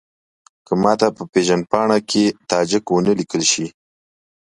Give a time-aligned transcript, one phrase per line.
[0.65, 3.67] که ماته په پېژندپاڼه کې تاجک ونه لیکل شي.